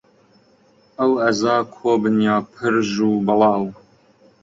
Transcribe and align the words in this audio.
ئەو 0.97 1.11
ئەعزا 1.21 1.55
کۆبن 1.75 2.15
یا 2.27 2.35
پرژ 2.53 2.89
و 3.07 3.11
بڵاو 3.25 3.63